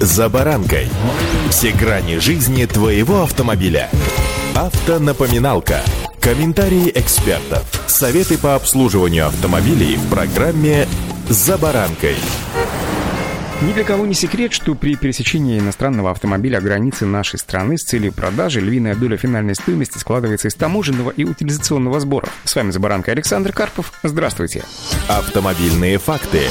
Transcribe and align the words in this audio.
«За 0.00 0.28
баранкой». 0.28 0.88
Все 1.50 1.72
грани 1.72 2.18
жизни 2.18 2.64
твоего 2.66 3.22
автомобиля. 3.22 3.90
Автонапоминалка. 4.54 5.80
Комментарии 6.20 6.92
экспертов. 6.94 7.64
Советы 7.88 8.38
по 8.38 8.54
обслуживанию 8.54 9.26
автомобилей 9.26 9.96
в 9.96 10.08
программе 10.08 10.86
«За 11.28 11.58
баранкой». 11.58 12.14
Ни 13.60 13.72
для 13.72 13.82
кого 13.82 14.06
не 14.06 14.14
секрет, 14.14 14.52
что 14.52 14.76
при 14.76 14.94
пересечении 14.94 15.58
иностранного 15.58 16.12
автомобиля 16.12 16.60
границы 16.60 17.04
нашей 17.04 17.40
страны 17.40 17.76
с 17.76 17.82
целью 17.82 18.12
продажи 18.12 18.60
львиная 18.60 18.94
доля 18.94 19.16
финальной 19.16 19.56
стоимости 19.56 19.98
складывается 19.98 20.46
из 20.46 20.54
таможенного 20.54 21.10
и 21.10 21.24
утилизационного 21.24 21.98
сбора. 21.98 22.28
С 22.44 22.54
вами 22.54 22.70
«За 22.70 22.78
баранкой» 22.78 23.14
Александр 23.14 23.52
Карпов. 23.52 23.92
Здравствуйте. 24.04 24.62
Автомобильные 25.08 25.98
факты. 25.98 26.42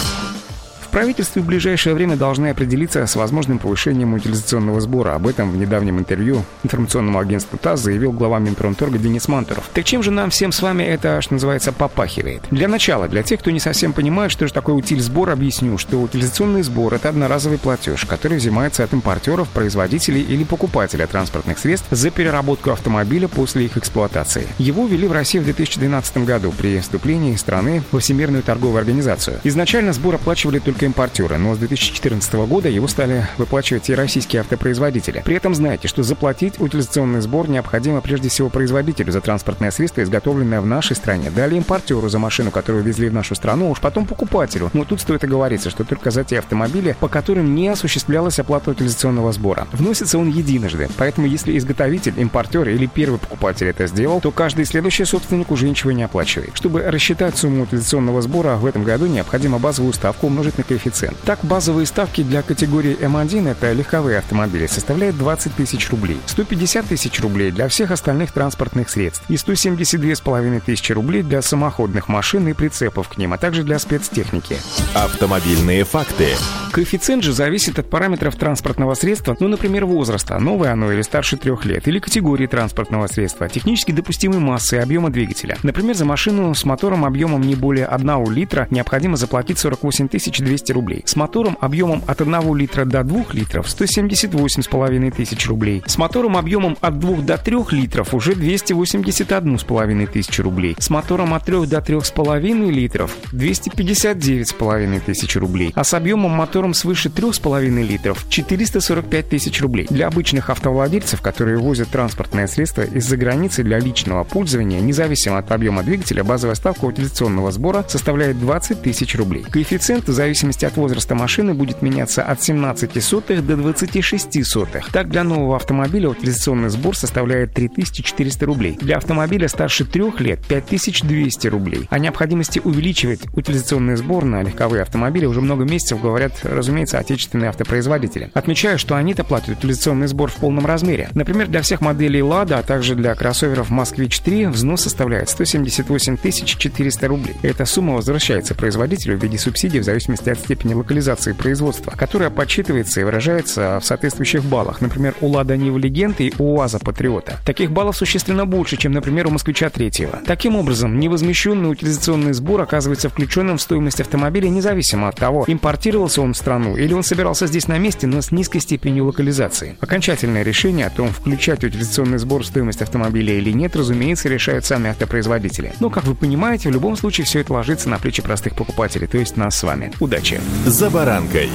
В 0.87 0.89
правительстве 0.89 1.41
в 1.41 1.45
ближайшее 1.45 1.93
время 1.93 2.15
должны 2.15 2.47
определиться 2.47 3.05
с 3.05 3.15
возможным 3.17 3.59
повышением 3.59 4.13
утилизационного 4.13 4.79
сбора. 4.79 5.15
Об 5.15 5.27
этом 5.27 5.51
в 5.51 5.57
недавнем 5.57 5.99
интервью 5.99 6.43
информационному 6.63 7.19
агентству 7.19 7.57
ТАСС 7.57 7.81
заявил 7.81 8.13
глава 8.13 8.39
Минпромторга 8.39 8.97
Денис 8.97 9.27
Мантуров. 9.27 9.69
Так 9.73 9.83
чем 9.83 10.01
же 10.01 10.11
нам 10.11 10.29
всем 10.29 10.53
с 10.53 10.61
вами 10.61 10.83
это, 10.83 11.21
что 11.21 11.33
называется, 11.33 11.73
попахивает? 11.73 12.43
Для 12.51 12.69
начала, 12.69 13.09
для 13.09 13.21
тех, 13.21 13.41
кто 13.41 13.51
не 13.51 13.59
совсем 13.59 13.91
понимает, 13.91 14.31
что 14.31 14.47
же 14.47 14.53
такое 14.53 14.75
утиль-сбор, 14.75 15.29
объясню, 15.29 15.77
что 15.77 16.01
утилизационный 16.01 16.63
сбор– 16.63 16.93
это 16.95 17.09
одноразовый 17.09 17.59
платеж, 17.59 18.05
который 18.05 18.37
взимается 18.37 18.85
от 18.85 18.93
импортеров, 18.93 19.49
производителей 19.49 20.21
или 20.21 20.45
покупателя 20.45 21.05
транспортных 21.05 21.59
средств 21.59 21.87
за 21.91 22.09
переработку 22.11 22.71
автомобиля 22.71 23.27
после 23.27 23.65
их 23.65 23.75
эксплуатации. 23.77 24.47
Его 24.57 24.87
ввели 24.87 25.05
в 25.05 25.11
России 25.11 25.39
в 25.39 25.43
2012 25.43 26.19
году 26.19 26.53
при 26.57 26.79
вступлении 26.79 27.35
страны 27.35 27.83
во 27.91 27.99
Всемирную 27.99 28.41
торговую 28.41 28.79
организацию. 28.79 29.41
Изначально 29.43 29.91
сбор 29.91 30.15
оплачивали 30.15 30.59
только 30.59 30.76
импортеры, 30.85 31.37
но 31.37 31.55
с 31.55 31.57
2014 31.57 32.33
года 32.47 32.69
его 32.69 32.87
стали 32.87 33.27
выплачивать 33.37 33.89
и 33.89 33.95
российские 33.95 34.41
автопроизводители. 34.41 35.21
При 35.25 35.35
этом 35.35 35.55
знайте, 35.55 35.87
что 35.87 36.03
заплатить 36.03 36.59
утилизационный 36.59 37.21
сбор 37.21 37.49
необходимо 37.49 38.01
прежде 38.01 38.29
всего 38.29 38.49
производителю 38.49 39.11
за 39.11 39.21
транспортное 39.21 39.71
средство, 39.71 40.01
изготовленное 40.01 40.61
в 40.61 40.65
нашей 40.65 40.95
стране, 40.95 41.31
далее 41.31 41.57
импортеру 41.57 42.07
за 42.09 42.19
машину, 42.19 42.51
которую 42.51 42.83
везли 42.83 43.09
в 43.09 43.13
нашу 43.13 43.35
страну, 43.35 43.67
а 43.67 43.69
уж 43.71 43.79
потом 43.79 44.05
покупателю. 44.05 44.69
Но 44.73 44.83
тут 44.83 45.01
стоит 45.01 45.23
оговориться, 45.23 45.69
что 45.69 45.83
только 45.83 46.11
за 46.11 46.23
те 46.23 46.39
автомобили, 46.39 46.95
по 46.99 47.07
которым 47.07 47.55
не 47.55 47.67
осуществлялась 47.67 48.39
оплата 48.39 48.71
утилизационного 48.71 49.31
сбора. 49.31 49.67
Вносится 49.71 50.17
он 50.17 50.29
единожды, 50.29 50.89
поэтому 50.97 51.27
если 51.27 51.57
изготовитель, 51.57 52.13
импортер 52.17 52.69
или 52.69 52.85
первый 52.85 53.19
покупатель 53.19 53.67
это 53.67 53.87
сделал, 53.87 54.21
то 54.21 54.31
каждый 54.31 54.65
следующий 54.65 55.05
собственник 55.05 55.51
уже 55.51 55.67
ничего 55.69 55.91
не 55.91 56.03
оплачивает. 56.03 56.51
Чтобы 56.53 56.83
рассчитать 56.83 57.37
сумму 57.37 57.63
утилизационного 57.63 58.21
сбора 58.21 58.55
в 58.55 58.65
этом 58.65 58.83
году, 58.83 59.05
необходимо 59.05 59.59
базовую 59.59 59.93
ставку 59.93 60.27
умножить 60.27 60.57
на 60.57 60.63
коэффициент. 60.67 61.17
Так, 61.25 61.39
базовые 61.43 61.85
ставки 61.85 62.23
для 62.23 62.41
категории 62.41 62.97
М1, 62.99 63.49
это 63.49 63.71
легковые 63.71 64.19
автомобили, 64.19 64.67
составляют 64.67 65.17
20 65.17 65.55
тысяч 65.55 65.89
рублей, 65.89 66.19
150 66.27 66.85
тысяч 66.85 67.19
рублей 67.21 67.51
для 67.51 67.67
всех 67.67 67.91
остальных 67.91 68.31
транспортных 68.31 68.89
средств 68.89 69.23
и 69.29 69.35
172,5 69.35 70.61
тысячи 70.65 70.91
рублей 70.91 71.23
для 71.23 71.41
самоходных 71.41 72.07
машин 72.07 72.47
и 72.47 72.53
прицепов 72.53 73.09
к 73.09 73.17
ним, 73.17 73.33
а 73.33 73.37
также 73.37 73.63
для 73.63 73.79
спецтехники. 73.79 74.57
Автомобильные 74.93 75.83
факты. 75.83 76.27
Коэффициент 76.71 77.23
же 77.23 77.33
зависит 77.33 77.79
от 77.79 77.89
параметров 77.89 78.35
транспортного 78.35 78.93
средства, 78.93 79.35
ну, 79.39 79.47
например, 79.47 79.85
возраста, 79.85 80.37
новое 80.37 80.73
оно 80.73 80.91
или 80.91 81.01
старше 81.01 81.37
трех 81.37 81.65
лет, 81.65 81.87
или 81.87 81.99
категории 81.99 82.45
транспортного 82.45 83.07
средства, 83.07 83.49
технически 83.49 83.91
допустимой 83.91 84.39
массы 84.39 84.75
и 84.75 84.79
объема 84.79 85.09
двигателя. 85.09 85.57
Например, 85.63 85.95
за 85.95 86.05
машину 86.05 86.53
с 86.53 86.65
мотором 86.65 87.05
объемом 87.05 87.41
не 87.41 87.55
более 87.55 87.85
1 87.85 88.31
литра 88.31 88.67
необходимо 88.69 89.17
заплатить 89.17 89.57
48 89.59 90.07
200 90.07 90.56
рублей. 90.71 91.03
С 91.05 91.15
мотором 91.15 91.57
объемом 91.61 92.03
от 92.07 92.21
1 92.21 92.55
литра 92.55 92.85
до 92.85 93.03
2 93.03 93.25
литров 93.33 93.67
178,5 93.67 95.11
тысяч 95.11 95.47
рублей. 95.47 95.83
С 95.85 95.97
мотором 95.97 96.37
объемом 96.37 96.77
от 96.81 96.99
2 96.99 97.21
до 97.21 97.37
3 97.37 97.57
литров 97.71 98.13
уже 98.13 98.33
281,5 98.33 100.07
тысячи 100.07 100.41
рублей. 100.41 100.75
С 100.79 100.89
мотором 100.89 101.33
от 101.33 101.45
3 101.45 101.65
до 101.65 101.77
3,5 101.77 102.71
литров 102.71 103.15
259,5 103.31 105.01
тысяч 105.05 105.35
рублей. 105.35 105.71
А 105.75 105.83
с 105.83 105.93
объемом 105.93 106.31
мотором 106.31 106.73
свыше 106.73 107.09
3,5 107.09 107.83
литров 107.83 108.25
445 108.29 109.29
тысяч 109.29 109.61
рублей. 109.61 109.87
Для 109.89 110.07
обычных 110.07 110.49
автовладельцев, 110.49 111.21
которые 111.21 111.57
возят 111.57 111.89
транспортное 111.89 112.47
средство 112.47 112.81
из-за 112.81 113.17
границы 113.17 113.63
для 113.63 113.79
личного 113.79 114.23
пользования, 114.23 114.79
независимо 114.79 115.37
от 115.37 115.51
объема 115.51 115.83
двигателя, 115.83 116.23
базовая 116.23 116.55
ставка 116.55 116.85
утилизационного 116.85 117.51
сбора 117.51 117.85
составляет 117.87 118.39
20 118.39 118.81
тысяч 118.81 119.15
рублей. 119.15 119.43
Коэффициент 119.49 120.07
в 120.07 120.13
зависимости 120.47 120.65
от 120.65 120.77
возраста 120.77 121.15
машины 121.15 121.53
будет 121.53 121.81
меняться 121.81 122.23
от 122.23 122.41
17 122.41 123.03
сотых 123.03 123.45
до 123.45 123.57
26 123.57 124.45
сотых. 124.45 124.91
Так, 124.91 125.09
для 125.09 125.23
нового 125.23 125.57
автомобиля 125.57 126.09
утилизационный 126.09 126.69
сбор 126.69 126.95
составляет 126.95 127.53
3400 127.53 128.45
рублей. 128.45 128.77
Для 128.79 128.97
автомобиля 128.97 129.49
старше 129.49 129.83
3 129.83 130.13
лет 130.19 130.39
5200 130.47 131.47
рублей. 131.47 131.87
О 131.89 131.99
необходимости 131.99 132.61
увеличивать 132.63 133.21
утилизационный 133.33 133.97
сбор 133.97 134.23
на 134.23 134.41
легковые 134.41 134.83
автомобили 134.83 135.25
уже 135.25 135.41
много 135.41 135.65
месяцев 135.65 136.01
говорят, 136.01 136.31
разумеется, 136.43 136.97
отечественные 136.97 137.49
автопроизводители. 137.49 138.31
Отмечаю, 138.33 138.79
что 138.79 138.95
они-то 138.95 139.23
платят 139.23 139.57
утилизационный 139.57 140.07
сбор 140.07 140.29
в 140.29 140.35
полном 140.35 140.65
размере. 140.65 141.09
Например, 141.13 141.47
для 141.47 141.61
всех 141.61 141.81
моделей 141.81 142.21
«Лада», 142.21 142.59
а 142.59 142.63
также 142.63 142.95
для 142.95 143.13
кроссоверов 143.15 143.69
«Москвич-3» 143.69 144.49
взнос 144.49 144.83
составляет 144.83 145.29
178 145.29 146.17
400 146.17 147.07
рублей. 147.07 147.35
Эта 147.41 147.65
сумма 147.65 147.95
возвращается 147.95 148.55
производителю 148.55 149.17
в 149.17 149.23
виде 149.23 149.37
субсидий 149.37 149.79
в 149.79 149.83
зависимости 149.83 150.29
от 150.29 150.36
степени 150.39 150.73
локализации 150.73 151.33
производства, 151.33 151.91
которая 151.91 152.29
подсчитывается 152.29 153.01
и 153.01 153.03
выражается 153.03 153.79
в 153.81 153.85
соответствующих 153.85 154.43
баллах, 154.43 154.81
например, 154.81 155.15
у 155.21 155.27
«Лада 155.27 155.57
Нива 155.57 155.77
Легенды» 155.77 156.27
и 156.27 156.33
у 156.37 156.55
УАЗа 156.55 156.79
Патриота. 156.79 157.39
Таких 157.45 157.71
баллов 157.71 157.97
существенно 157.97 158.45
больше, 158.45 158.77
чем, 158.77 158.91
например, 158.91 159.27
у 159.27 159.31
«Москвича 159.31 159.67
3». 159.67 160.25
Таким 160.25 160.55
образом, 160.55 160.99
невозмещенный 160.99 161.71
утилизационный 161.71 162.33
сбор 162.33 162.61
оказывается 162.61 163.09
включенным 163.09 163.57
в 163.57 163.61
стоимость 163.61 164.01
автомобиля 164.01 164.49
независимо 164.49 165.09
от 165.09 165.15
того, 165.15 165.45
импортировался 165.47 166.21
он 166.21 166.33
в 166.33 166.37
страну 166.37 166.75
или 166.75 166.93
он 166.93 167.03
собирался 167.03 167.47
здесь 167.47 167.67
на 167.67 167.77
месте, 167.77 168.07
но 168.07 168.21
с 168.21 168.31
низкой 168.31 168.59
степенью 168.59 169.05
локализации. 169.05 169.77
Окончательное 169.79 170.43
решение 170.43 170.85
о 170.85 170.89
том, 170.89 171.09
включать 171.09 171.63
утилизационный 171.63 172.17
сбор 172.17 172.43
в 172.43 172.45
стоимость 172.45 172.81
автомобиля 172.81 173.33
или 173.33 173.51
нет, 173.51 173.75
разумеется, 173.75 174.29
решают 174.29 174.65
сами 174.65 174.89
автопроизводители. 174.89 175.73
Но, 175.79 175.89
как 175.89 176.03
вы 176.05 176.15
понимаете, 176.15 176.69
в 176.69 176.73
любом 176.73 176.95
случае 176.97 177.25
все 177.25 177.39
это 177.39 177.53
ложится 177.53 177.89
на 177.89 177.97
плечи 177.99 178.21
простых 178.21 178.55
покупателей, 178.55 179.07
то 179.07 179.17
есть 179.17 179.37
нас 179.37 179.57
с 179.57 179.63
вами. 179.63 179.91
Удачи! 179.99 180.26
«За 180.65 180.89
баранкой». 180.89 181.49